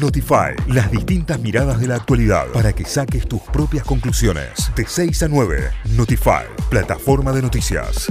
Notify, 0.00 0.54
las 0.68 0.90
distintas 0.90 1.38
miradas 1.40 1.80
de 1.80 1.88
la 1.88 1.96
actualidad 1.96 2.46
para 2.52 2.72
que 2.72 2.84
saques 2.84 3.26
tus 3.26 3.40
propias 3.40 3.84
conclusiones. 3.84 4.70
De 4.74 4.84
6 4.86 5.22
a 5.22 5.28
9, 5.28 5.70
Notify, 5.96 6.44
plataforma 6.68 7.32
de 7.32 7.40
noticias. 7.42 8.08